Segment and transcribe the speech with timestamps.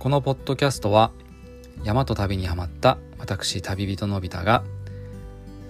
[0.00, 1.12] このポッドキャストは
[1.84, 4.64] 山と旅にはまった私旅人のび太が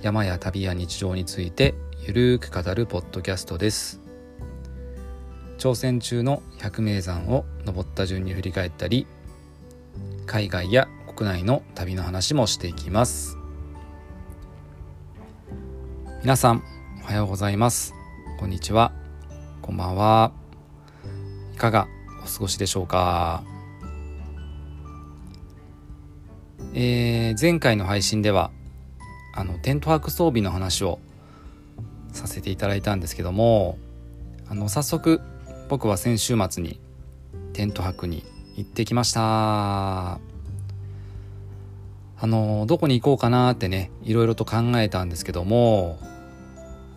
[0.02, 1.74] 山や旅や日常について
[2.06, 4.00] ゆるく語るポッドキャストです。
[5.58, 9.08] 挑戦中の百名山を登った順に振り返ったり
[10.26, 13.36] 海外や国内の旅の話もしていきます。
[16.22, 16.62] 皆さん
[17.02, 17.94] おはようございます。
[18.38, 18.92] こんにちは。
[19.60, 20.30] こんばんは。
[21.52, 21.88] いかが
[22.22, 23.42] お過ごしでしょうか？
[26.72, 28.50] えー、前回の配信では
[29.34, 31.00] あのテント泊装備の話を
[32.12, 33.78] させていただいたんですけども
[34.48, 35.20] あの早速
[35.68, 36.80] 僕は先週末に
[37.52, 38.24] テント泊に
[38.56, 40.20] 行ってきました。
[42.22, 45.98] あのどこに行こうかなってねいろいろと考えたんですけども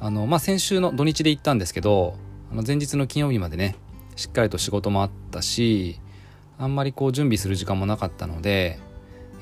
[0.01, 2.17] あのまあ先週の土日で行ったんですけど
[2.51, 3.77] あの前日の金曜日までね
[4.17, 6.01] しっかりと仕事もあったし
[6.59, 8.79] あんまりこう準備する時間もなかったので、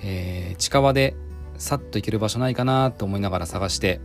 [0.04, 1.16] えー、近場で
[1.58, 4.02] さっと行ける場所ないかなと思いながら探して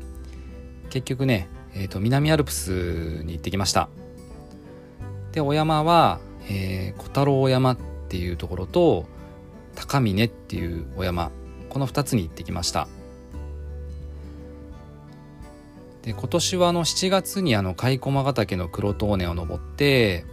[0.90, 3.88] 結局ね、えーと、南アルプスに行ってきました。
[5.32, 9.06] でお山は、えー、小太郎山っていうところと
[9.74, 11.30] 高峰っていうお山
[11.68, 12.88] この2つに行ってきました。
[16.02, 20.24] で今年はあの7月にあの甲斐駒ヶ岳の黒塔根を登って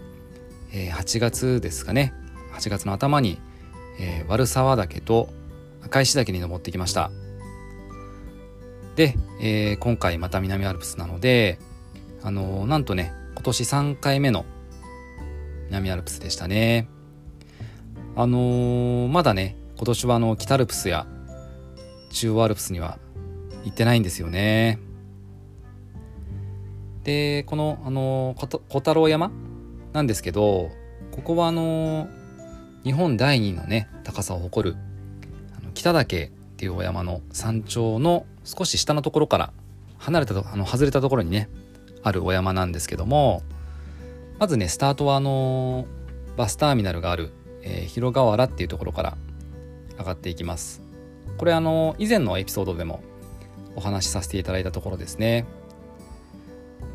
[0.74, 2.14] えー、8月ですかね。
[2.54, 3.38] 8月の頭に、
[4.00, 5.30] えー、悪沢岳と
[5.86, 7.12] 赤石岳に登ってきました。
[8.96, 11.58] で、えー、今回また南アルプスなので
[12.22, 14.46] あのー、なんとね今年3回目の
[15.68, 16.88] 南アルプスでしたね。
[18.16, 21.08] あのー、まだね今年はあの北アルプスや
[22.12, 23.00] 中央アルプスには
[23.64, 24.80] 行ってないんですよね。
[27.04, 29.32] でこの、あの小太郎山
[29.92, 30.72] なんですけど
[31.12, 32.08] ここはあの
[32.84, 34.78] 日本第2のね高さを誇る
[35.74, 39.54] 北岳っていうお山の山頂の少し下のところから
[39.98, 41.50] 離れたとあの外れたところにね
[42.04, 43.42] あるお山なんですけども
[44.40, 45.86] まずねスタートはあの
[46.36, 49.18] バスターミナルがある、えー、広川原っていうところから
[49.98, 50.82] 上がっていきます。
[51.38, 53.02] これあの以前のエピソードでも
[53.76, 55.46] お話しさせていただいたところですね。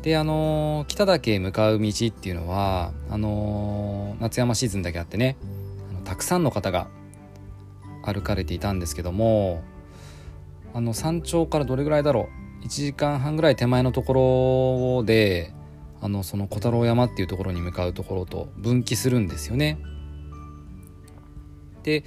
[0.01, 5.35] であの北岳へ向かう道っていうのはあの夏山シーズンだけあってね
[6.05, 6.87] たくさんの方が
[8.11, 9.63] 歩かれていたんですけども
[10.73, 12.29] あの山頂からどれぐらいだろ
[12.61, 15.53] う？1時間半ぐらい手前のところで
[16.01, 19.79] あのその小太郎山っていうところに向かうところと分岐するんですよね。
[21.83, 22.03] で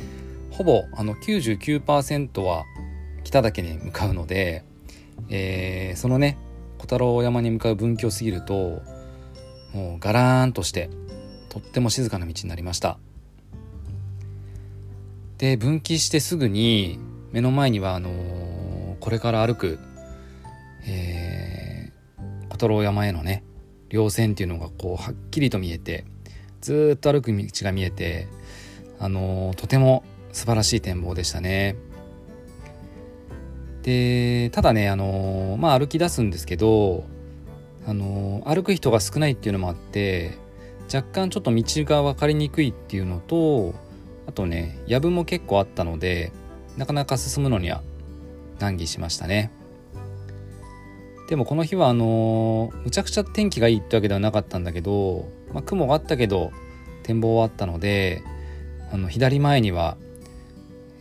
[0.50, 2.64] ほぼあの99%は
[3.24, 4.64] 北岳に向かうので、
[5.28, 6.38] えー、そのね
[6.78, 8.82] 小太郎山に向かう分岐を過ぎると
[9.72, 10.91] もうガラーンとして
[11.48, 12.98] とっても静かな道になりました
[15.42, 17.00] で分岐してすぐに
[17.32, 19.80] 目の前にはあのー、これから歩く、
[20.86, 23.42] えー、小太郎山へのね
[23.88, 26.04] 稜線っていうのがこうはっきりと見えて
[26.60, 28.28] ずっと歩く道が見えて
[29.00, 31.74] あのー、とても素晴らしい展望でしたね。
[33.82, 37.03] でただねあのまあ歩き出すんですけど
[37.84, 40.38] あの歩く人が少ないっていうのもあって
[40.84, 43.74] 若干ちょっと道が分かりにくいっていうのと
[44.32, 46.32] あとね藪も結構あったので
[46.78, 47.82] なかなか進むのには
[48.59, 49.50] 難儀しましたね。
[51.28, 56.50] でもこの日はあのむちゃくちゃ天気がいいってわけではなかったんだけど、まあ、雲があったけど
[57.03, 58.22] 展望はあったので
[58.91, 59.98] あの左前には、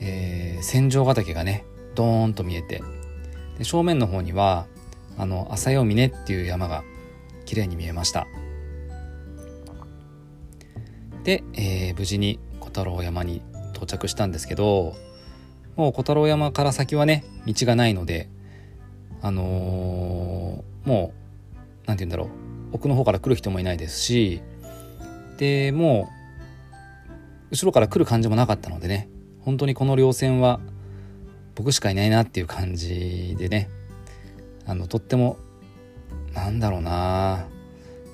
[0.02, 1.64] えー、千丈ヶ岳がね
[1.96, 2.84] ドーンと見えて
[3.58, 4.68] で正面の方には
[5.18, 6.84] あの朝夜峰っていう山が
[7.46, 8.28] 綺麗に見えました。
[11.24, 12.40] で、えー、無事に
[12.72, 13.42] 太郎山に
[13.74, 14.96] 到着したんですけど
[15.76, 18.30] もう小太郎山から先はね道がないので
[19.22, 22.30] あのー、もう何て言うんだろう
[22.74, 24.42] 奥の方から来る人もいないですし
[25.38, 26.10] でも
[27.50, 29.10] う後ろから来る感じもなかったのでね
[29.42, 30.60] 本当にこの稜線は
[31.56, 33.70] 僕しかいないなっていう感じでね
[34.66, 35.38] あのとっても
[36.34, 37.46] なんだろうな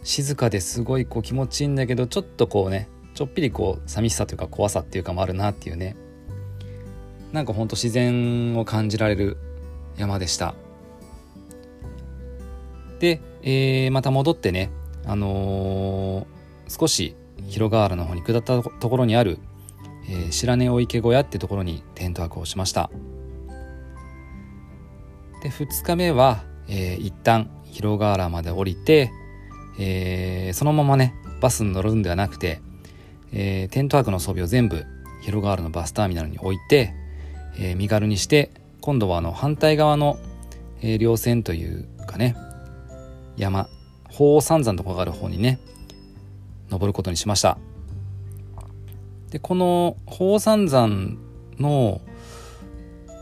[0.03, 5.95] 静かですごいこう気持ちいいんだけどちょっとこうねちょっぴりこう寂しさというか怖さっていうかもあるなっていうね。
[7.31, 9.37] なんかほんと自然を感じられる
[9.97, 10.53] 山でした。
[12.99, 14.69] で、えー、また戻ってね
[15.03, 17.15] あのー、少し
[17.47, 19.39] 広川原の方に下ったところにある、
[20.07, 22.91] えー、白根大池小屋ってところにテント泊をしました。
[25.41, 29.09] で2日目は、えー、一旦広川原まで降りて、
[29.79, 32.61] えー、そのままねバスに乗るんではなくて、
[33.33, 34.85] えー、テント泊の装備を全部
[35.21, 36.93] 広川原のバスターミナルに置いて、
[37.59, 38.51] えー、身軽にして
[38.81, 40.17] 今度はあの反対側の、
[40.81, 42.35] えー、稜線というかね
[43.35, 43.67] 山
[44.09, 45.59] 鳳凰三山とかがある方にね
[46.69, 47.57] 登ることにしました。
[49.31, 51.17] でこの鳳凰三山
[51.59, 52.01] の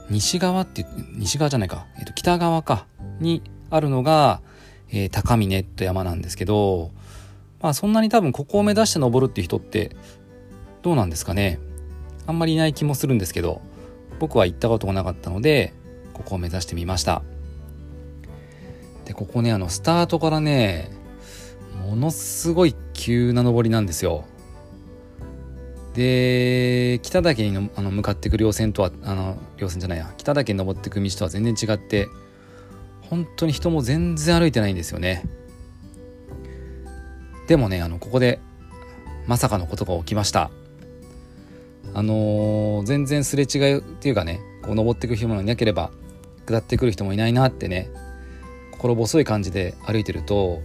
[0.10, 2.86] 西側って西側じゃないか、えー、と北側か。
[3.20, 4.42] にあるのが、
[4.90, 6.92] えー、高峰と山なんですけど
[7.66, 9.96] まあそんなに多分ここを目指して登るって人って
[10.84, 11.60] どうなんですかね。
[12.28, 13.60] あんまりいない気もするんですけど
[14.20, 15.74] 僕は行ったことがなかったので
[16.14, 17.24] ここを目指してみました。
[19.06, 20.92] でここねあのスタートからね
[21.84, 24.26] ものすごい急な登りなんですよ。
[25.96, 30.14] で北岳にあの向かっていく稜線とはあの稜線じゃないや。
[30.18, 32.10] 北岳に登っていく道とは全然違って
[33.10, 35.24] 本当に人も全然歩いてないんですよね。
[37.48, 38.40] でもねあのここで
[39.28, 40.52] まさかのことが起きました
[41.94, 45.92] あのー、全然すれ違いっていうかねこう登っていく人もいなければ
[46.46, 47.90] 下ってくる人もいないなってね
[48.72, 50.62] 心細い感じで歩いてると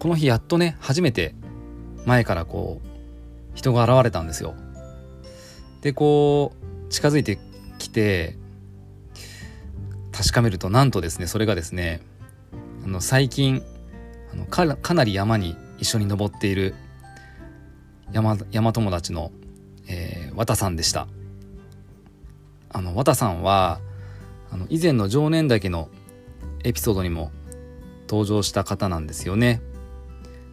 [0.00, 1.34] この日やっとね初めて
[2.04, 2.88] 前からこう
[3.54, 4.54] 人が現れたんですよ。
[5.80, 6.52] でこ
[6.86, 7.38] う近づいて
[7.78, 8.36] きて
[10.12, 12.00] 確かめるとなんとですねそれがですね
[12.84, 13.62] あの最近
[14.32, 16.74] あのかかなり山に一緒に登っている
[18.12, 19.32] 山山友達の、
[19.88, 21.08] えー、綿さんでした。
[22.70, 23.80] あの綿さんは
[24.50, 25.88] あの以前の常年岳の
[26.64, 27.30] エピソードにも
[28.08, 29.60] 登場した方なんですよね。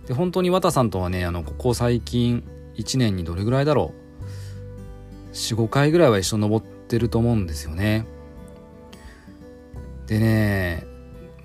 [0.07, 2.43] で本当に綿さんとはねあのここ最近
[2.75, 5.33] 1年にどれぐらいだろう。
[5.33, 8.05] 45回ぐらいは一緒に登ってると思うんですよね。
[10.07, 10.85] でね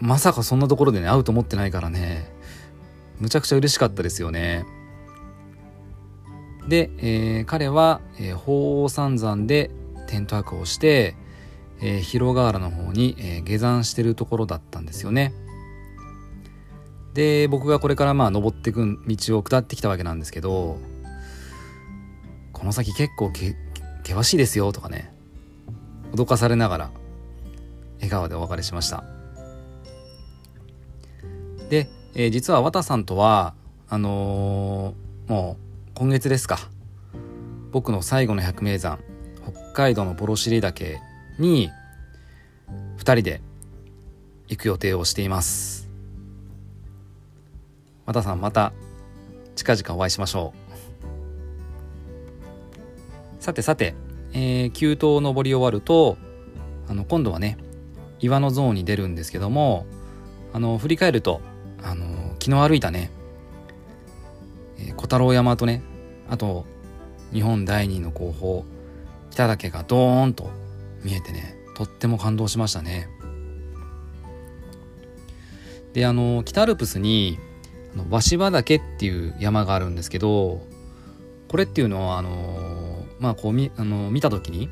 [0.01, 2.36] まさかそんなところでね会うと思ってないからね。
[3.21, 4.65] むちゃくちゃ嬉しかったですよね。
[6.69, 9.71] で、えー、彼は、えー、鳳凰三山で
[10.09, 11.17] テント泊をして、
[11.81, 15.33] えー、広川原の方に、えー、下山してるところだったんですよね。
[17.15, 20.77] で僕がこれからまあ登っていく道を下ってきたわけなんですけど
[22.53, 23.57] この先結構け
[24.03, 25.15] 険しいですよとかね
[26.13, 26.91] 脅かされながら
[27.97, 29.05] 笑顔でお別れしました。
[31.69, 33.53] で、えー、実は綿さんとは
[33.91, 36.59] あのー、もう今月ですか。
[37.73, 38.99] 僕の最後の百名山
[39.43, 40.99] 北海道のボロシリ岳
[41.39, 41.71] に
[42.97, 43.43] 2人で
[44.49, 45.91] 行く予定をしています。
[48.07, 48.73] 綿さんまた
[49.55, 50.55] 近々お会いしましょ
[53.41, 53.43] う。
[53.43, 53.95] さてさて、
[54.33, 56.17] えー、急登を登り終わると
[56.89, 57.59] あの今度はね
[58.21, 59.85] 岩のゾーンに出るんですけども
[60.55, 61.43] あの振り返ると
[61.83, 63.11] あの昨日歩いたね、
[64.79, 65.83] えー、小太郎山とね
[66.29, 66.67] あと
[67.33, 68.65] 日本第二の候補
[69.31, 70.51] 北岳がドーンと
[71.03, 73.09] 見えてねとっても感動しましたね。
[75.93, 77.39] であの北アルプスに
[78.11, 80.61] 鷲場岳っていう山があるんですけど
[81.49, 84.69] これっていうのはあのまあこう見あの見た時に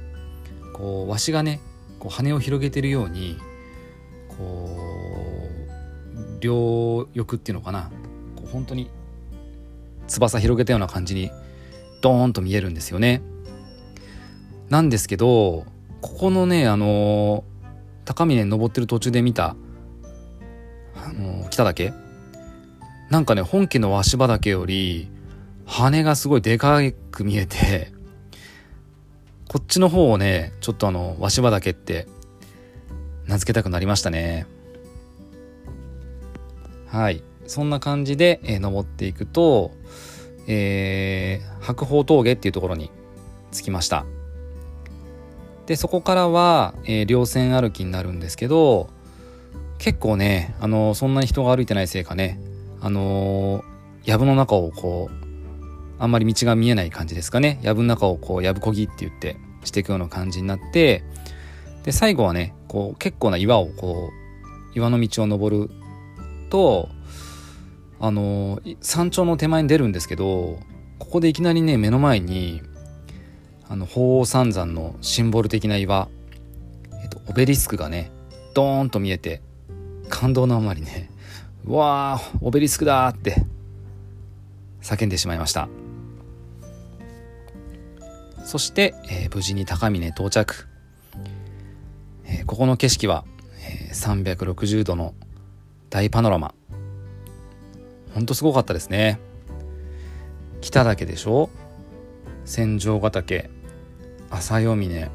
[0.74, 1.60] こうわしがね
[1.98, 3.38] こう羽を広げてるように
[4.28, 4.93] こう
[6.44, 7.90] 両翼っていうのかな
[8.36, 8.90] こう本当に
[10.06, 11.30] 翼広げたような感じに
[12.00, 13.22] ドーンと見えるんですよね。
[14.68, 15.64] なんですけど
[16.00, 17.44] ここのねあの
[18.04, 19.56] 高峰に登ってる途中で見た
[20.94, 21.92] あの北岳
[23.10, 25.10] なんかね本家の足場岳より
[25.66, 27.94] 羽がすごいでかく見えて
[29.54, 32.08] こっちの方をね、ちょっとあの、鷲場岳って
[33.28, 34.48] 名付けたくなりましたね。
[36.94, 37.24] はい。
[37.48, 39.72] そんな感じで、えー、登っていくと、
[40.46, 42.92] えー、白鳳峠っていうところに
[43.50, 44.06] 着きました。
[45.66, 48.90] で、そこからは、えー、稜線歩きになるんですけど、
[49.78, 52.38] 結構ね、あのー、そんなに人が歩いてないせいかね、
[52.80, 53.64] あのー、
[54.04, 55.14] 藪の中をこう、
[55.98, 57.58] あんまり道が見えない感じですかね。
[57.64, 61.02] 藪の中をこう、藪こぎって言ってしていくような感じになって、
[61.82, 64.10] で、最後はね、こう、結構な岩をこ
[64.76, 65.83] う、岩の道を登る
[66.54, 66.88] と、
[67.98, 70.60] あの、山頂の手前に出るんですけど、
[71.00, 72.62] ここでいきなりね、目の前に、
[73.68, 76.08] あの、鳳凰三山のシンボル的な岩、
[77.02, 78.12] えっと、オベリスクがね、
[78.54, 79.42] ドーンと見えて、
[80.08, 81.10] 感動のあまりね、
[81.64, 83.44] うわー、オベリスクだって
[84.80, 85.68] 叫んでしまいました。
[88.44, 90.68] そして、えー、無事に高峰到着、
[92.26, 93.24] えー、ここの景色は、
[93.58, 95.14] えー、360度の
[95.94, 96.56] 大パノラマ。
[98.14, 99.20] ほんとすごかったですね。
[100.60, 101.50] 北岳でしょ？
[102.44, 103.48] 千丈ヶ岳。
[104.28, 105.08] 朝夜峰。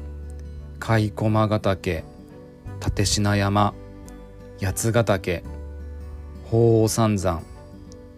[0.80, 2.02] 甲駒ヶ岳。
[2.82, 3.74] 立品山。
[4.62, 5.44] 八ヶ岳。
[6.50, 7.42] 鳳凰三山。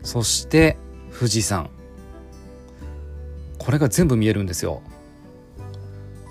[0.05, 0.77] そして
[1.13, 1.69] 富士山。
[3.59, 4.83] これが全部見えるんですよ。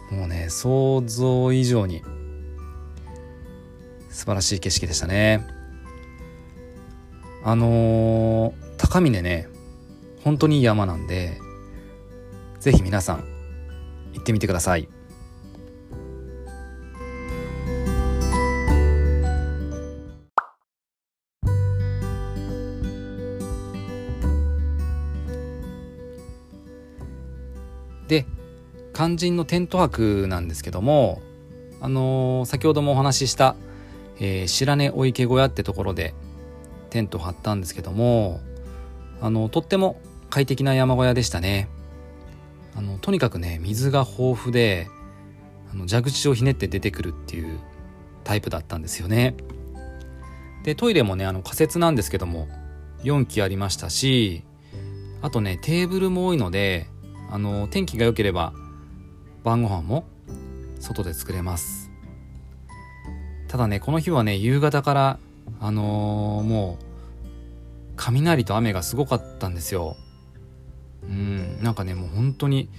[0.10, 2.02] もうね想像以上に
[4.10, 5.60] 素晴らしい景色でしたね。
[7.44, 9.48] あのー、高峰ね
[10.24, 11.40] 本当にいい山なんで
[12.60, 13.24] 是非皆さん
[14.14, 14.88] 行ってみてください。
[28.08, 28.26] で
[28.94, 31.22] 肝心のテント泊なんですけども
[31.80, 33.56] あのー、先ほどもお話しした、
[34.20, 36.14] えー、白根お池小屋ってところで
[36.92, 38.40] テント張ったんですけども
[39.22, 41.68] あのとっても快適な山小屋でしたね。
[42.76, 44.88] あのとにかくね水が豊富で
[45.72, 47.60] あの蛇口をひねって出てくるっていう
[48.24, 49.36] タイプだったんですよね。
[50.64, 52.48] でトイレもねあの仮設なんですけども
[53.04, 54.44] 4基ありましたし
[55.22, 56.88] あとねテーブルも多いので
[57.30, 58.54] あの天気が良ければ
[59.44, 60.06] 晩ご飯も
[60.80, 61.90] 外で作れます。
[63.48, 65.20] ただねこの日はね夕方から
[65.60, 66.86] あのー、もう
[67.96, 69.96] 雷と雨がすごかったんですよ。
[71.04, 72.70] うんなんかねもう本当に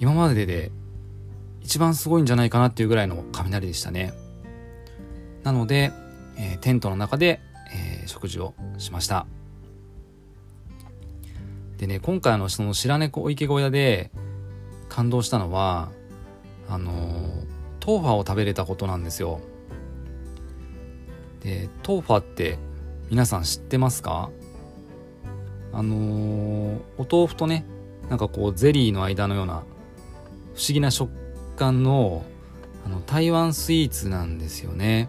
[0.00, 0.70] 今までで
[1.60, 4.12] 一番すごいんじゃないかなっていうぐらいの雷でしたね。
[5.44, 5.92] なので、
[6.36, 7.40] えー、テントの中で、
[7.72, 9.26] えー、食事をしました。
[11.78, 14.10] でね今回のその白猫池小屋で
[14.88, 15.90] 感動したのは
[16.68, 17.30] あの
[17.80, 19.40] トーファを食べれたことなんですよ。
[21.42, 22.58] でトーファって
[23.10, 24.30] 皆さん知ってますか？
[25.72, 27.64] あのー、お豆腐とね
[28.08, 29.64] なんかこうゼリーの間のような
[30.54, 31.10] 不思議な食
[31.56, 32.24] 感の
[32.84, 35.08] あの台湾スイーツなんですよね。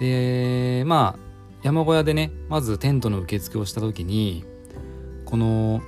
[0.00, 1.18] でまあ
[1.62, 4.44] 山小屋でねまずテントの受付をした時に
[5.24, 5.82] この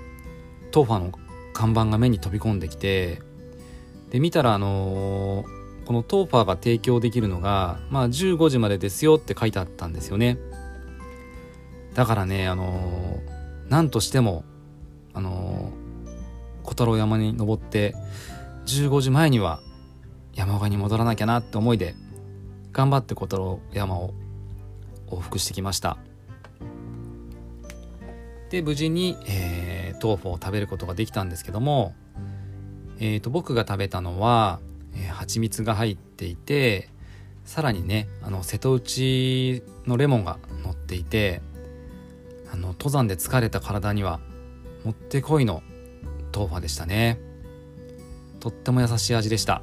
[0.70, 1.12] トーファの
[1.52, 3.22] 看板が目に飛び込んできて
[4.10, 5.46] で見たらあのー、
[5.90, 10.38] このトーファが提供できるのが、まあ、15時までですよって書いてあったんですよね。
[11.94, 14.44] だからねあのー、何としても
[15.14, 17.96] あのー、小太郎山に登って
[18.66, 19.58] 15時前には
[20.32, 21.96] 山小屋に戻らなきゃなって思いで
[22.70, 24.14] 頑張って小太郎山を
[25.08, 25.98] 往復してきました。
[28.50, 31.96] で無事に、えー、豆腐を食べることができたんですけども、
[33.00, 34.60] えーと、僕が食べたのは、
[34.94, 36.88] えー、蜂蜜が入っていて
[37.44, 41.42] さらにねあの瀬戸内のレモンが乗っていて
[42.52, 44.20] あの登山で疲れた体には
[44.84, 45.62] もってこいの
[46.34, 47.18] 豆腐でしたね。
[48.38, 49.62] とっても優しい味でした。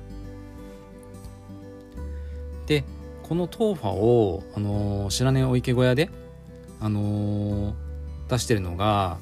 [2.67, 2.83] で
[3.23, 6.09] このトーファを、あのー、白根お池小屋で、
[6.79, 7.87] あのー
[8.27, 9.17] 出してるのが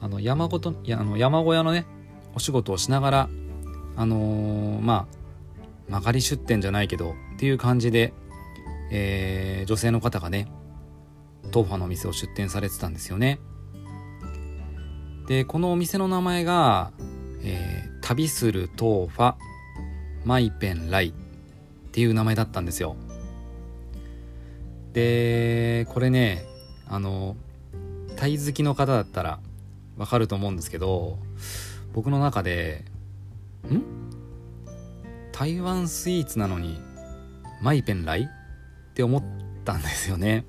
[0.00, 1.86] あの山ごとやあの山小屋のね
[2.34, 3.28] お仕事をしながら
[3.96, 5.23] あのー、まあ
[5.88, 8.12] 間借り出店じゃないけどっていう感じで、
[8.90, 10.48] えー、女性の方がね
[11.50, 13.38] トーファのお店を出店されてたんですよね。
[15.26, 16.92] でこのお店の名前が、
[17.42, 19.34] えー、旅するトーファ
[20.24, 21.12] マイペンライっ
[21.92, 22.96] ていう名前だったんですよ。
[24.92, 26.44] でこれね
[26.86, 27.36] あの
[28.16, 29.40] タイ好きの方だったら
[29.96, 31.18] わかると思うんですけど
[31.92, 32.84] 僕の中で
[33.68, 34.03] ん？
[35.34, 36.80] 台湾スイーツなのに
[37.60, 39.22] マイペンライって思っ
[39.64, 40.44] たんですよね。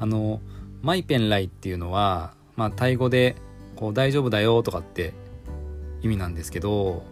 [0.00, 0.40] あの
[0.80, 3.36] マイペンライっていうのはまあタイ語で
[3.76, 5.12] こう大丈夫だよとかって
[6.00, 7.02] 意味なんですけど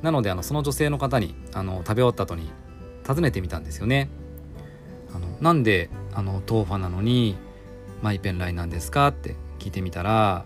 [0.00, 2.48] なのであのその女性の方にあの食べ終わった後に
[3.02, 4.10] 尋ねてみたんですよね。
[5.12, 7.36] あのなんであの豆腐なのに
[8.00, 10.44] マイペンライなんですかって聞いてみたら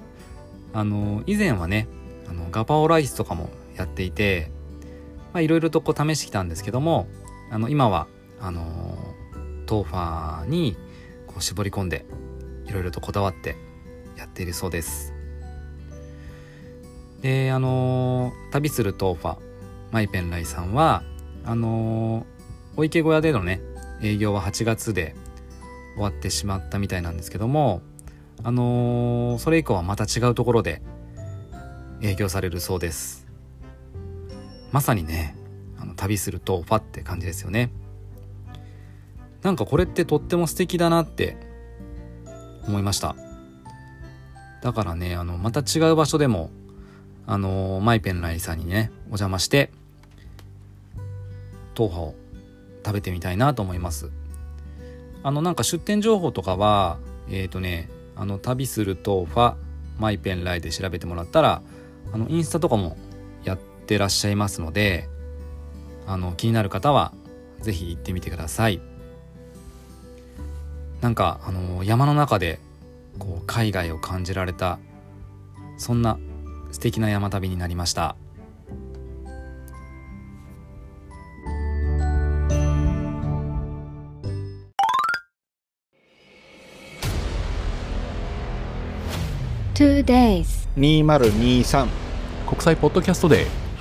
[0.73, 1.87] あの以前はね
[2.31, 4.56] あのガパオライスとかもやっていて
[5.41, 7.07] いろいろとこう試してきたんですけども
[7.51, 8.07] あの今は
[8.41, 8.97] あの
[9.67, 10.77] トーファーに
[11.27, 12.05] こう絞り込んで
[12.67, 13.57] いろいろとこだわって
[14.17, 15.13] やっているそうです。
[17.23, 19.39] であの旅するトーファ
[19.91, 21.03] マイペンライさんは
[21.45, 22.27] あの
[22.77, 23.61] お池小屋でのね
[24.03, 25.15] 営業は8月で
[25.95, 27.81] 終わってしまったみたいなんですけども
[28.43, 30.83] あの、それ以降はまた違うところで
[32.03, 33.26] 営業されるそうです。
[34.77, 35.35] まさにね
[35.81, 37.71] あの旅するトーファって感じですよね。
[39.41, 41.39] なんかこれってとっても素敵だなって
[42.69, 43.17] 思いました。
[44.61, 46.51] だからねあのまた違う場所でも
[47.27, 49.71] あのマイペンライさんにねお邪魔して
[51.75, 52.15] 豆腐を
[52.85, 54.11] 食べてみたいなと思います。
[55.23, 56.99] あのなんか出店情報とかは
[57.31, 59.41] えっ、ー、とねあの旅する豆腐
[59.99, 61.63] マイペンライで調べてもらったら
[62.13, 62.99] あのインスタとかも
[63.87, 65.09] ってらっしゃいますので
[66.09, 67.13] あの気になる方は
[67.61, 68.81] 是非行ってみてください。
[71.01, 72.59] なんかあの山の中で
[73.19, 74.81] こう海外を感じられた
[75.79, 76.19] そんな
[76.73, 78.17] 素敵な山旅になりました。
[90.77, 91.87] 2023
[92.49, 93.66] 国際ポッドキャストデー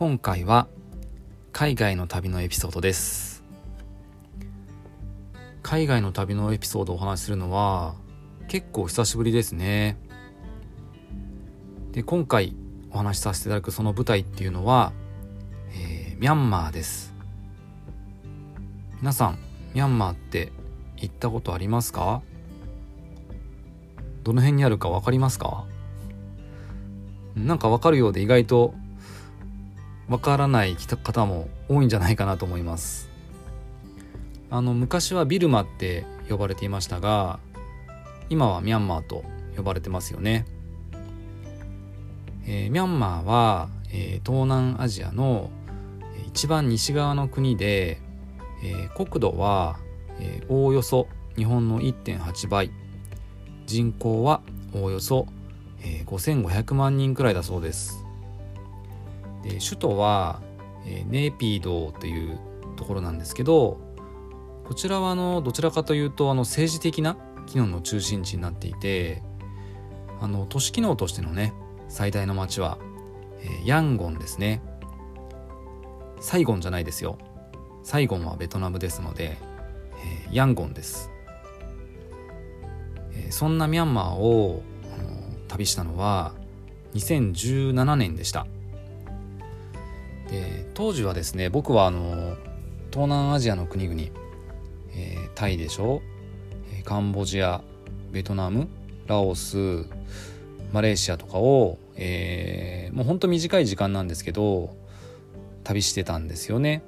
[0.00, 0.66] 今回は
[1.52, 3.44] 海外の旅のエピソードです。
[5.62, 7.96] 海外の旅のエピソードをお話しするのは
[8.48, 9.98] 結構久しぶりですね。
[11.92, 12.56] で今回
[12.90, 14.94] お話しさせていただくその舞台っていうのは、
[15.74, 17.12] えー、ミャンマーです。
[19.00, 19.38] 皆さん
[19.74, 20.50] ミャンマーって
[20.96, 22.22] 行ったことありますか？
[24.24, 25.66] どの辺にあるか分かりますか？
[27.36, 28.72] なんか分かるようで意外と
[30.10, 33.08] わからない方も多いんじゃないかなと思います。
[34.50, 37.38] あの昔はビルマって呼ばれていましたが
[38.28, 39.24] 今はミャンマーと
[39.56, 40.44] 呼ばれてますよね、
[42.46, 45.50] えー、ミャンマーは、えー、東南アジアの
[46.26, 48.00] 一番西側の国で、
[48.64, 49.78] えー、国土は、
[50.20, 52.70] えおおよそ日本の1.8倍。
[53.66, 55.26] 人口はおおよそ、
[55.82, 58.04] え5500万人くらいだそうです。
[59.42, 60.40] で首都は、
[60.86, 62.38] えー、ネピードという
[62.76, 63.80] ところなんですけど
[64.64, 69.22] こちらはあのどちらかというとあの政治的な機能の中心地になっていて
[70.20, 71.52] あの都市機能としてのね
[71.90, 72.78] 最大の町は、
[73.42, 74.62] え、ヤンゴンですね。
[76.20, 77.18] サイゴンじゃないですよ。
[77.82, 79.38] サイゴンはベトナムですので、
[80.04, 81.10] え、ヤンゴンです、
[83.12, 84.62] え、そんなミャンマーを
[85.48, 86.32] 旅したのは
[86.94, 88.46] 2017年でした。
[90.30, 92.36] で当時はですね僕はあの
[92.90, 94.00] 東南アジアの国々、
[94.94, 96.02] えー、タイでしょ？
[96.84, 97.62] カンボジア
[98.10, 98.68] ベトナム
[99.06, 99.84] ラオス
[100.72, 104.74] マレーシアとかを、えー、もうほんと短い時間なんですけど
[105.62, 106.82] 旅してたんですよね。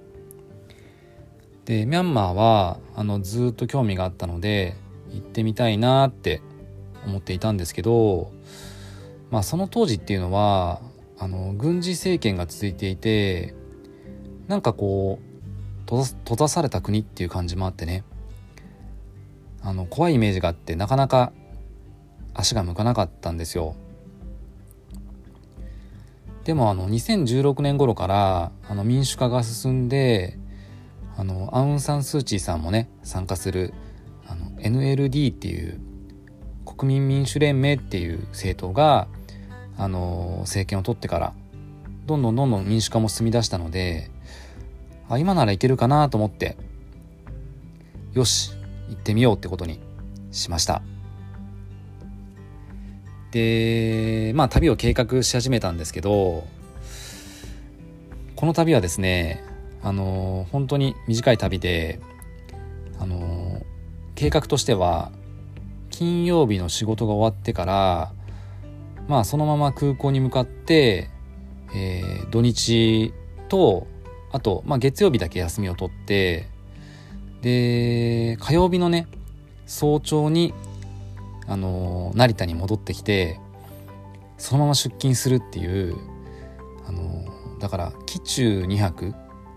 [1.65, 4.75] でミャンマーはあのずっと興味があったので
[5.11, 6.43] 行ってみたいなって
[7.07, 8.33] 思っていたんですけど
[9.31, 10.81] まあその当時っていうのは
[11.23, 13.55] あの軍事政権が続いていて
[14.49, 18.03] なんかこう閉ざされた国っていう感じもあってね
[19.63, 21.33] あの怖いイメージがあってなかなか
[22.35, 23.77] 足が向かなかったんですよ。
[26.43, 30.37] でもあの2016年頃からあの民主化が進んで
[31.17, 33.75] あのアウン・サン・スー・チーさんもね参加する
[34.27, 35.81] あの NLD っていう
[36.67, 39.07] 国民民主連盟っていう政党が
[39.79, 41.33] あの政権を取ってから
[42.07, 44.11] どんどんどんどん民主化も進み出したので
[45.09, 46.57] あ今ならいけるかなと思って
[48.13, 48.53] よし
[48.89, 49.81] 行ってみようってことに
[50.31, 50.83] しました。
[53.31, 56.47] でまあ旅を計画し始めたんですけど
[58.37, 59.43] この旅はですね
[59.83, 61.99] あの本当に短い旅で
[63.01, 63.63] あの
[64.15, 65.11] 計画としては
[65.91, 68.13] 金曜日の仕事が終わってから
[69.13, 71.11] まあそのまま空港に向かって、
[71.75, 73.13] えー、土日
[73.51, 73.87] と
[74.33, 76.49] あと、まあ、月曜日だけ休みを取って
[77.43, 79.07] で火曜日のね
[79.67, 80.55] 早朝に、
[81.47, 83.39] あのー、成田に戻ってきて
[84.39, 85.95] そのまま出勤するっていう、
[86.87, 89.13] あのー、だから機中2泊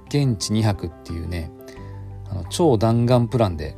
[0.10, 1.50] 現地2泊っていうね
[2.30, 3.78] あの超弾丸プランで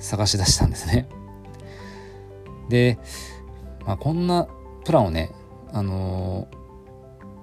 [0.00, 1.08] 探し出したんですね。
[2.68, 2.98] で、
[3.86, 4.48] まあ、こんな
[4.84, 5.32] プランをね、
[5.72, 6.56] あのー、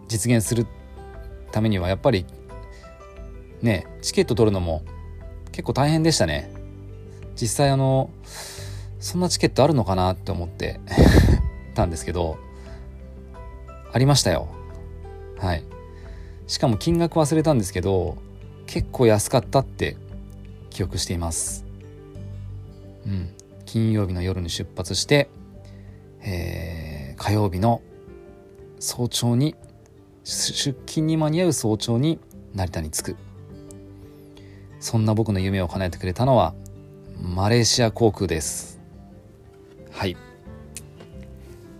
[0.07, 0.67] 実現する
[1.51, 2.25] ためにはやっぱり
[3.61, 4.83] ねチケット取るのも
[5.51, 6.51] 結構大変でしたね。
[7.35, 8.09] 実際あの
[8.99, 10.79] そんなチケットあるのかなって思って
[11.73, 12.37] たんですけど
[13.91, 14.49] ありましたよ。
[15.37, 15.63] はい。
[16.47, 18.17] しかも金額忘れたんですけど
[18.65, 19.97] 結構安かったって
[20.69, 21.65] 記憶しています。
[23.05, 23.33] うん。
[23.65, 25.29] 金曜日の夜に出発して、
[26.21, 27.81] えー、火曜日の
[28.79, 29.53] 早朝に
[30.23, 32.17] 出勤に間に合う早朝に
[32.55, 33.17] 成田に着く。
[34.79, 36.55] そんな僕の夢を叶えてくれたのは
[37.21, 38.79] マレーシア航空です。
[39.91, 40.15] はい、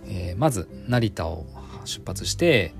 [0.04, 1.46] えー、まず成田を
[1.86, 2.74] 出発して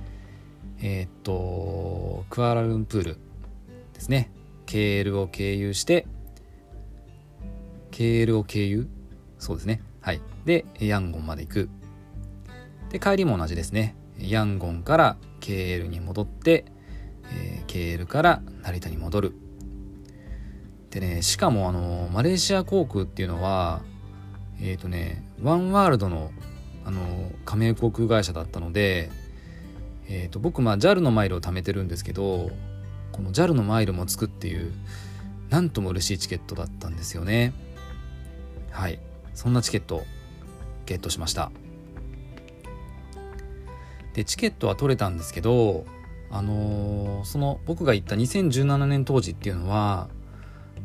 [0.82, 3.18] えー、っとクアラルンプール
[3.94, 4.30] ですね。
[4.66, 6.06] KL を経由して
[7.90, 8.86] KL を経由？
[9.38, 9.80] そうですね。
[10.02, 10.20] はい。
[10.44, 11.70] でヤンゴンまで行く。
[12.90, 13.96] で帰りも同じですね。
[14.18, 16.66] ヤンゴンから KL に戻って、
[17.33, 19.35] えー、KL から成田に戻る。
[20.90, 23.81] でねしかもあのマレーシア航空っていうのは
[24.61, 26.33] えっ、ー、とねワンワールドの
[26.85, 29.11] あの加盟航空会社だったので、
[30.09, 32.50] えーと、僕まあ JAL のマイルを貯めてるんですけど
[33.12, 34.72] この JAL のマイルもつくっていう
[35.50, 37.53] なんとも嬉しいチケットだったんですよね。
[38.70, 38.98] はい。
[39.35, 40.05] そんなチケット
[40.87, 41.50] ゲットしました。
[44.14, 45.84] でチケットは取れたんですけど
[46.30, 50.08] あのー、その僕が行った2017年当時っていうのは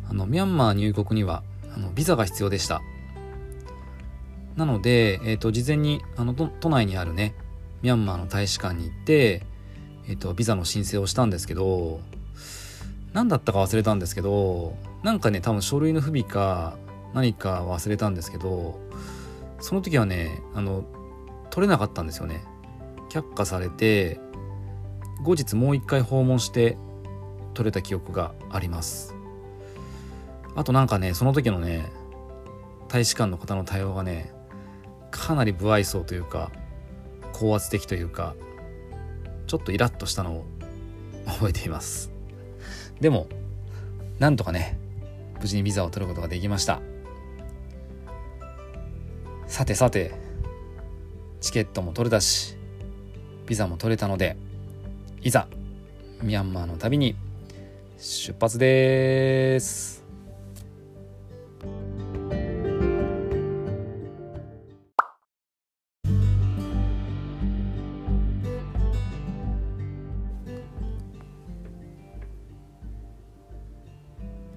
[0.09, 1.43] あのミャンマー入国には
[1.75, 2.81] あのビザが必要でした。
[4.55, 7.35] なので、えーと、事前にあの都内にあるね
[7.81, 9.43] ミャンマーの大使館に行って、
[10.07, 11.99] えーと、ビザの申請をしたんですけど
[13.11, 16.77] 何だったか忘れたんですけどなんかね多分書類の不備か
[17.13, 18.79] 何か忘れたんですけど
[19.59, 20.85] その時はねあの
[21.49, 22.43] 取れなかったんですよね。
[23.15, 24.19] 却下されて
[25.23, 26.77] 後日もう一回訪問して
[27.53, 29.15] 取れた記憶があります。
[30.55, 31.89] あとなんかねその時のね
[32.89, 34.33] 大使館の方の対応がね
[35.11, 36.51] かなり不愛想というか
[37.31, 38.35] 高圧的というか
[39.47, 40.45] ちょっとイラッとしたのを
[41.25, 42.11] 覚えています。
[42.99, 43.27] でも
[44.19, 44.77] なんとかね
[45.39, 46.81] 無事にビザを取ることができました。
[49.47, 50.11] さてさて
[51.39, 52.57] チケットも取れたし
[53.47, 54.37] ビザも取れたので
[55.21, 55.47] いざ
[56.21, 57.15] ミャンマーの旅に
[57.97, 60.03] 出発です。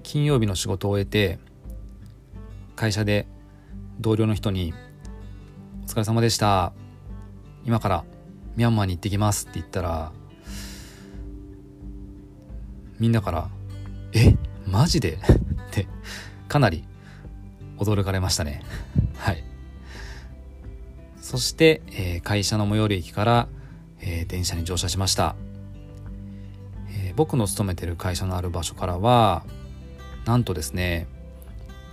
[0.01, 1.37] 金曜日の仕事を終えて
[2.75, 3.27] 会社で
[3.99, 4.73] 同僚の人に
[5.85, 6.73] 「お疲れ様でした。
[7.63, 8.03] 今から
[8.59, 10.11] ミャンマーに行ってきます」って言ったら
[12.99, 13.49] みんなから
[14.11, 14.35] 「え
[14.67, 15.13] マジで?
[15.23, 15.87] 」って
[16.49, 16.83] かなり
[17.77, 18.61] 驚かれましたね。
[19.15, 19.45] はい。
[21.21, 23.47] そして、えー、会社の最寄り駅から、
[24.01, 25.35] えー、電車に乗車しました、
[26.89, 29.45] えー、僕の勤めてる会社のある場所からは
[30.25, 31.07] なんとですね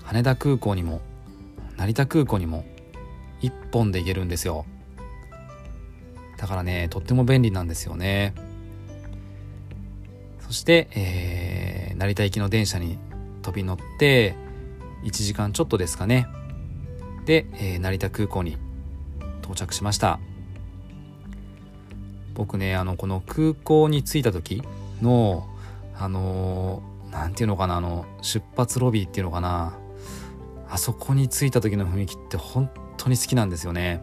[0.04, 1.02] 羽田空港にも
[1.76, 2.64] 成田空港にも
[3.42, 4.64] 1本で行けるんですよ。
[6.36, 8.34] だからねとっても便利なんですよね。
[10.40, 12.98] そして、えー、成田行きの電車に
[13.42, 14.36] 飛び乗って
[15.04, 16.28] 1時間ちょっとですかね。
[17.24, 18.56] で、えー、成田空港に
[19.42, 20.20] 到着しました。
[22.34, 24.62] 僕ねあのこの空港に着いた時
[25.00, 25.48] の
[25.98, 29.76] あの何て言うのかなあの出発ロビーっていうのかな。
[30.68, 34.00] あそこに着いた時の雰囲気って本当に好きなんですよね。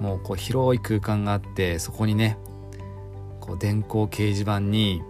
[0.00, 2.38] もうこう広い空間があってそこにね
[3.40, 5.02] こう電光掲示板に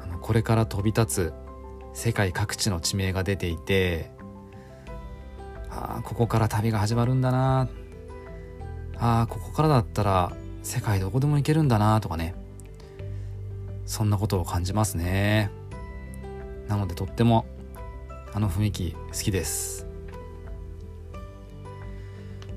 [0.00, 1.32] あのこれから飛び立つ
[1.92, 4.10] 世界各地の地名が出ていて
[5.70, 7.68] ああここから旅が始まるんだな
[8.98, 12.34] ああここからだったら世界どこでも行けるんだなとかね
[13.86, 15.50] そんなことを感じますね。
[16.68, 17.44] なのでとっても
[18.32, 19.89] あの雰囲気好きです。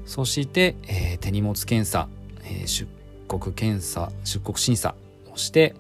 [0.06, 2.08] そして、えー、手荷物検査、
[2.44, 2.88] えー、出
[3.28, 4.96] 国検査出国審査
[5.32, 5.76] をして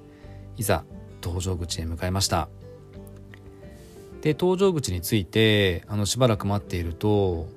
[0.57, 0.83] いざ
[1.21, 2.47] 搭乗口へ向かいました。
[4.21, 7.47] で搭乗口に着いてあのしばらく待っていると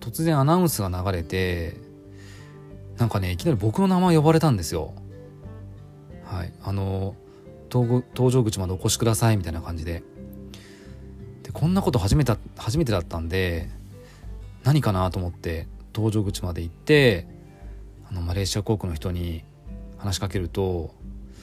[0.00, 1.76] 突然アナウンスが流れて
[2.98, 4.94] なんかねいきなり僕の名前呼ばれたんですよ。
[6.24, 7.14] はいあの
[7.70, 10.02] 搭乗口までお越しくださいみたいな感じで。
[11.44, 13.68] でこんなこと初めて初めてだったんで
[14.64, 17.26] 何かなと思って搭乗口まで行って
[18.10, 19.44] あのマレーシア航空の人に
[19.96, 20.94] 話しかけると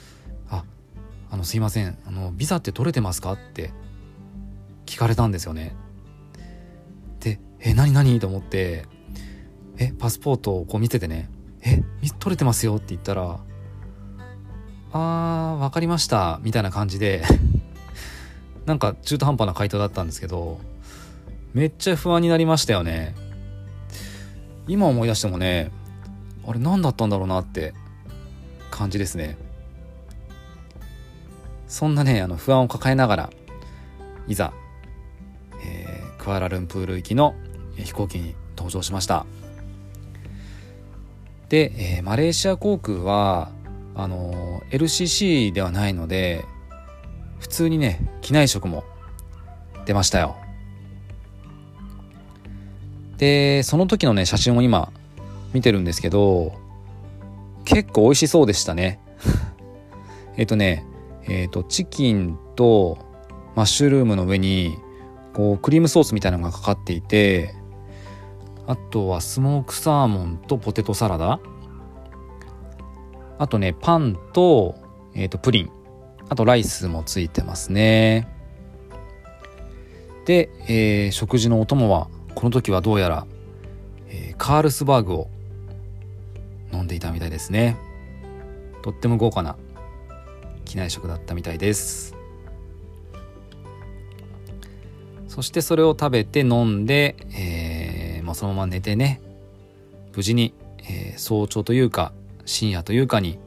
[0.50, 0.64] 「あ
[1.32, 3.72] あのすいませんあのビザって取れてますか?」って
[4.86, 5.76] 聞かれたんですよね
[7.20, 8.20] でえ何何？
[8.20, 8.86] と思って
[9.78, 11.30] えパスポートをこう見ててね
[11.62, 11.82] え
[12.20, 13.40] 取れてますよって言ったら
[14.92, 17.24] あー分かりましたみたいな感じで
[18.66, 20.60] なんか中途半端な回答だったんですけど
[21.54, 23.16] めっちゃ不安になりましたよね
[24.68, 25.72] 今思い出してもね
[26.46, 27.74] あれ何だったんだろうなって
[28.72, 29.38] 感じですね。
[31.68, 33.30] そんなねあの不安を抱えながら
[34.28, 34.54] いざ、
[35.64, 37.34] えー、クアラルンプール行きの
[37.76, 39.26] 飛行機に搭乗しました。
[41.50, 43.52] で、えー、マレーシア航空は
[43.96, 46.46] あの LCC ではないので
[47.40, 48.84] 普通にね機内食も
[49.86, 50.43] 出ましたよ。
[53.18, 54.92] でその時のね写真を今
[55.54, 56.54] 見てるんですけど
[57.66, 59.00] 結構美味しそうでしたね。
[60.38, 60.86] えっとね
[61.24, 62.98] えっ、ー、とチキンと
[63.56, 64.78] マッシュルームの上に
[65.34, 67.56] こうクリームソースみたいなのがかかっていて
[68.68, 71.40] あとはスモークサーモンとポテトサラダ。
[73.40, 74.76] あとねパンと,、
[75.16, 75.70] えー、とプリン。
[76.30, 78.28] あとライスもついてますね。
[80.26, 83.26] で、えー、食事のお供はこの時はどうやら、
[84.10, 85.30] えー、カールスバーグを
[86.72, 87.78] 飲んでいたみたいですね。
[88.82, 89.56] とっても豪華な
[90.66, 92.16] 機内食だったみたいです。
[95.28, 99.20] そしてそれを食べて飲んで、えーまあ、そのまま寝てね
[100.16, 100.54] 無事に、
[100.88, 102.14] えー、早朝というか
[102.46, 103.40] 深夜というかに、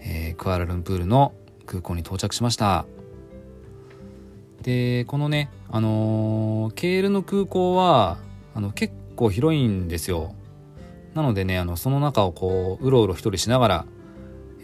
[0.00, 1.32] えー、クアラルンプールの
[1.66, 2.86] 空港に到着しました。
[4.66, 8.18] でこのねあのー、ケールの空港は
[8.52, 10.34] あの結構広いんですよ。
[11.14, 13.86] なのでねあのその中をこううろうろ一人しながら、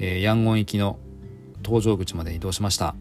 [0.01, 0.99] えー、ヤンゴン行きの
[1.63, 2.97] 搭乗口まで移動しました。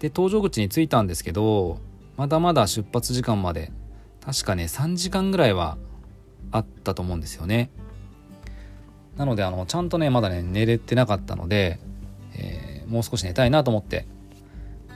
[0.00, 1.78] で搭乗口に着いたんですけど
[2.16, 3.70] まだまだ出発時間まで
[4.20, 5.78] 確かね3時間ぐらいは
[6.50, 7.70] あったと思うんですよね。
[9.16, 11.78] なのであのちゃんとねまだね寝れてなかったので、
[12.34, 14.04] えー、もう少し寝たいなと思って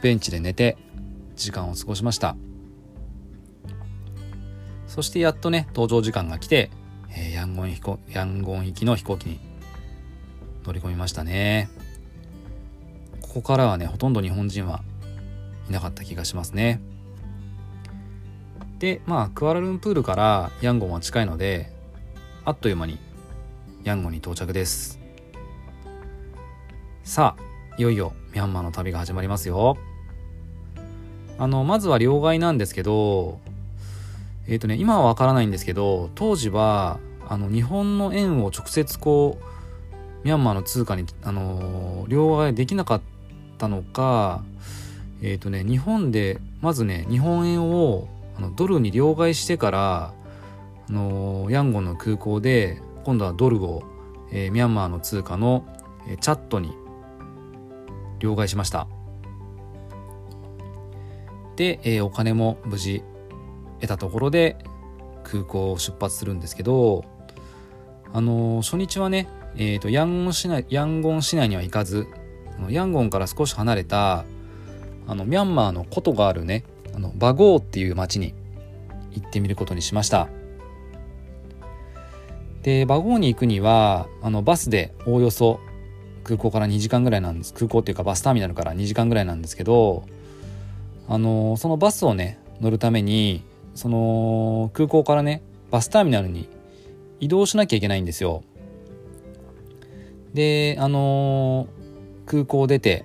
[0.02, 0.76] ベンチで寝て
[1.36, 2.36] 時間を過ごしました。
[4.86, 6.70] そしてやっとね搭乗時間が来て、
[7.08, 9.40] えー、ヤンゴン飛行ヤンゴン行きの飛行機に
[10.64, 11.70] 乗り込みましたね。
[13.22, 14.82] ここからはねほとんど日本人は
[15.70, 16.82] いなかった気がしますね。
[18.78, 21.72] でまあクアラルンプールからヤンゴンは近いので
[22.44, 22.98] あっという間に
[23.84, 24.98] ヤンゴンに到着です。
[27.04, 27.42] さあ
[27.78, 29.78] いよいよミャンマーの旅が始まりますよ。
[31.42, 33.40] あのまずは両替なんですけど
[34.46, 43.00] えっ、ー、とね今はわからないんですけど当時はあの日本の円を直接こうミャンマーの通貨に、あの両替できなかっ
[43.58, 44.44] たのか
[45.20, 50.14] えっ、ー、とね日本でまずね日本円をあのドルに両替してから
[50.88, 53.82] あのヤンゴンの空港で今度はドルを、
[54.30, 55.66] えー、ミャンマーの通貨の、
[56.06, 56.72] えー、チャットに
[58.20, 58.86] 両替しました。
[61.56, 63.02] で、えー、お金も無事
[63.80, 64.56] 得たところで
[65.24, 67.04] 空港を出発するんですけど
[68.12, 72.06] あのー、初日はね、えーと、ヤンゴン市内ヤンゴン市内には行かず
[72.68, 74.24] ヤンゴンから少し離れた
[75.06, 78.34] あのミャンマーの古都があるねあのバゴーっていう町に
[79.12, 80.28] 行ってみることにしました。
[82.62, 85.58] でバゴーに行くにはあのバスでおおよそ
[86.22, 90.04] 空港から2時間ぐらいなんです空港っていうかバスターミナルから2時間ぐらいなんですけど
[91.08, 96.48] あのそのバスをね乗るためにその空港からねバスターミナルに
[97.20, 98.42] 移動しなきゃいけないんですよ。
[100.34, 101.66] であの
[102.26, 103.04] 空港出て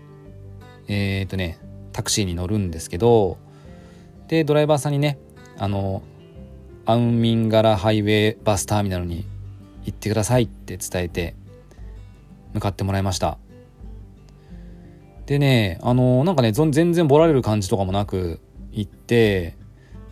[0.88, 1.60] えー、っとね
[1.92, 3.38] タクシーに乗るんですけど
[4.28, 5.20] でドライバーさんにね
[5.58, 6.04] あの
[6.86, 9.26] アウンミンガラハイウェイバスターミナルに
[9.84, 11.36] 行ってくださいって伝えて
[12.54, 13.38] 向かってもらいました。
[15.28, 18.40] でねあのなんかね全然ボラれる感じとかもなく
[18.72, 19.56] 行って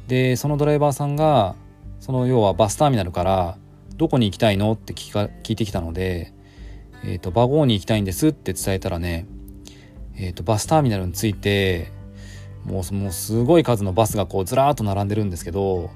[0.08, 1.56] でそのドライバーさんが
[1.99, 3.58] その要はバスターミナルから
[3.95, 6.34] どこに行きたいのって聞か聞いてきたので、
[7.04, 9.25] えーと、バゴーに行きたいんですって伝えたらね、
[10.17, 11.91] えーと、バスターミナルについて
[12.65, 15.91] もうもうすごい数のバスがこうずらーっと並んでるんですけど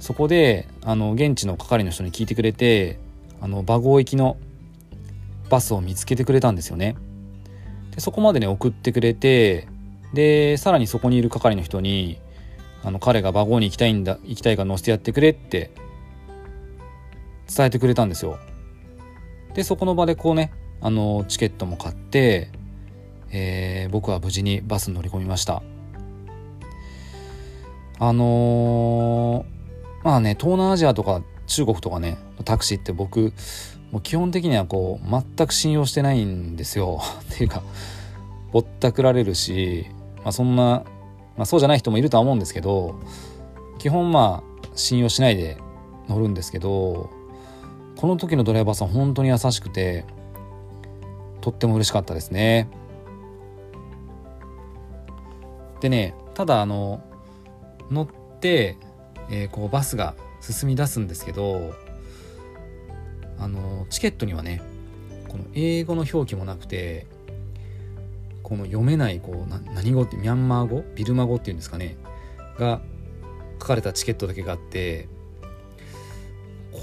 [0.00, 2.98] そこであの現地の係の人に聞いてくれて
[3.40, 4.36] あの馬号行きの
[5.48, 6.96] バスを見つけてくれたんですよね。
[7.98, 9.66] でそこまでね送ってくれて
[10.14, 12.20] でさらにそこにいる係の人に
[12.84, 15.72] あの彼が馬号に行きたいんだ行きたいから乗せてやってくれって
[17.52, 18.38] 伝えてくれたんですよ。
[19.54, 22.52] でそこの場でこうねあのチケットも買って、
[23.32, 25.60] えー、僕は無事にバスに乗り込みました。
[27.98, 33.32] あのーまあね東南アジアとか中国とかねタクシーって僕
[33.90, 37.00] もう基本的にはこう全く信用してないんですよ。
[37.32, 37.62] っていうか
[38.52, 39.86] ぼったくられるし、
[40.22, 40.84] まあ、そんな、
[41.36, 42.94] まあ、そうじゃない人もいるとは思うんですけど
[43.78, 45.58] 基本まあ信用しないで
[46.08, 47.10] 乗るんですけど
[47.96, 50.04] この時のドライバーさん本当に優しくて
[51.40, 52.68] とっても嬉しかったですね。
[55.80, 57.00] でねただあの
[57.90, 58.06] 乗っ
[58.40, 58.76] て、
[59.30, 61.74] えーこうバスが進み出すんですけど
[63.38, 64.62] あのチケットにはね
[65.28, 67.06] この英語の表記もなくて
[68.42, 71.96] この読めないこうな何語ってミャンマー語ビルマ語っていうんですかね
[72.58, 72.80] が
[73.60, 75.08] 書かれたチケットだけがあって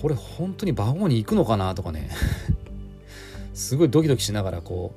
[0.01, 2.09] これ本当にバゴに行くのかなとかね
[3.53, 4.93] すごいドキドキしながらこ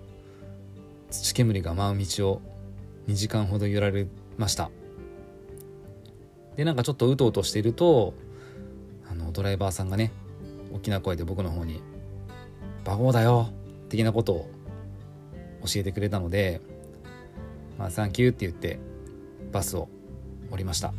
[1.11, 2.43] う土煙が舞う道を
[3.07, 4.71] 2時間ほど揺られました。
[6.57, 8.15] でなんかちょっとうとうとしていると
[9.09, 10.11] あのドライバーさんがね
[10.73, 11.83] 大きな声で僕の方に
[12.85, 13.49] 「バゴーだよ」
[13.89, 14.51] 的なことを
[15.65, 16.61] 教えてくれたので
[17.79, 18.79] 「まあ、サンキュー」って言って
[19.53, 19.89] バスを
[20.51, 20.93] 降りました。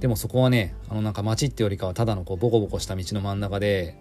[0.00, 3.96] でもそこはねあのなんか街ってよりかはただのこうボコボコした道の真ん中で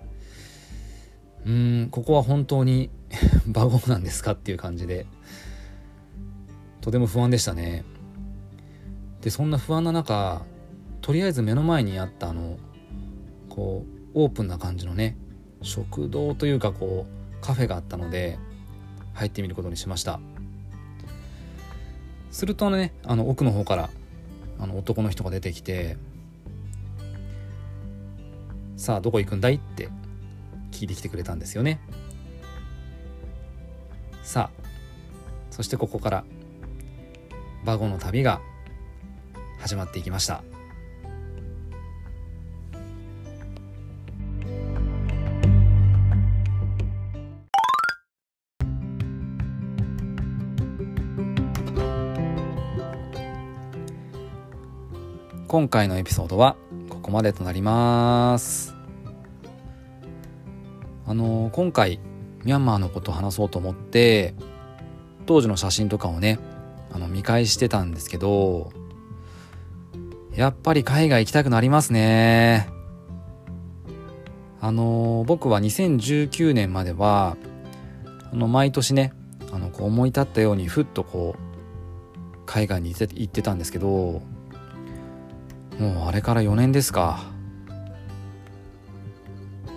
[1.46, 2.90] うんここは本当に
[3.48, 5.06] バゴーなんですかっていう感じで
[6.82, 7.86] とても不安でしたね。
[9.22, 10.44] でそんな不安な中
[11.02, 12.58] とりあえず目の前にあったあの
[13.56, 15.18] こうオープンな感じのね
[15.62, 18.38] 食堂というかこうカフェがあったので
[19.14, 20.20] 入ってみることにしました
[22.32, 23.90] するとねあの奥の方から
[24.60, 25.98] あの男の人が出てきて
[28.76, 29.90] 「さあどこ行くんだい?」って
[30.72, 31.80] 聞いてきてくれたんですよね
[34.22, 34.66] さあ
[35.50, 36.26] そしてここから
[37.64, 38.42] バゴの旅が
[39.60, 40.44] 始まっていきました
[55.48, 56.56] 今回のエピソードは
[56.90, 58.74] ここまでとなります。
[61.06, 62.00] あの今回
[62.44, 64.34] ミャンマーのことを話そうと思って
[65.28, 66.40] 当時の写真とかをね
[66.92, 68.72] あの見返してたんですけど
[70.34, 72.68] やっぱり海外行きたくなりますね。
[74.62, 77.38] あの僕は2019年までは
[78.32, 79.14] あの毎年ね
[79.52, 84.24] あのこう思い立ったようにふっとこう海外に行って行ってたんですけど
[85.80, 87.24] もうあれから4年ですか。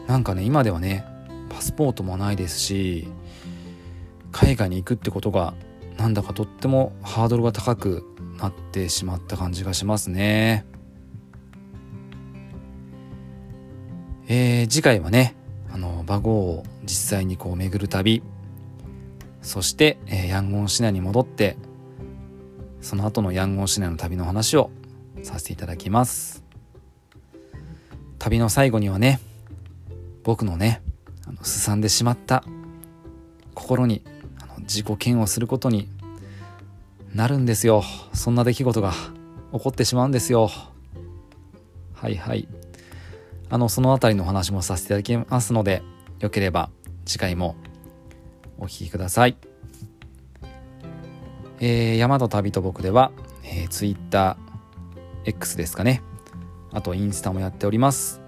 [0.06, 1.04] なんかね今ではね
[1.50, 3.08] パスポートもないですし
[4.32, 5.54] 海外に行くってことが
[5.98, 8.04] なんだかとってもハードルが高く
[8.38, 10.64] なってしまった感じがしますね。
[14.28, 15.34] えー次回はね
[15.70, 18.22] あのバゴーを実際にこう巡る旅。
[19.40, 21.56] そして、えーヤンゴン市内に戻って
[22.80, 24.70] その後のヤンゴン市内の旅の話を
[25.28, 26.42] させていただきます。
[28.18, 29.20] 旅の最後にはね
[30.24, 30.82] 僕のね
[31.26, 32.42] あのすさんでしまった
[33.54, 34.02] 心に
[34.42, 35.88] あの自己嫌悪することに
[37.14, 37.84] なるんですよ。
[38.14, 38.92] そんな出来事が
[39.52, 40.50] 起こってしまうんですよ。
[41.94, 42.48] はいはい。
[43.50, 45.82] あのそのあたりのお話もさせていただきますので
[46.20, 46.70] よければ
[47.06, 47.56] 次回も
[48.58, 49.36] お聞きください。
[51.60, 53.10] えー、山と旅と僕では、
[53.42, 54.36] えー、Twitter
[55.24, 56.02] X ですかね。
[56.72, 58.20] あとインスタもやっております。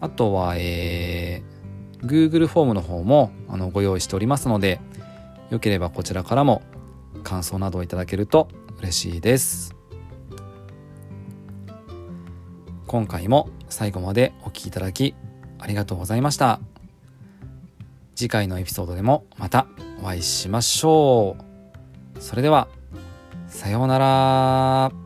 [0.00, 4.80] あとは、えー、Google フォームの方もあのご用意しておりますので
[5.50, 6.62] よければこちらからも
[7.22, 8.48] 感想などをいただけると
[8.78, 9.76] 嬉しいです。
[12.86, 15.14] 今回も最後までお聴きいただき
[15.58, 16.60] ありがとうございました。
[18.14, 19.66] 次回のエピソードでもまた
[20.02, 22.20] お会いしましょう。
[22.20, 22.68] それでは
[23.46, 25.01] さようなら。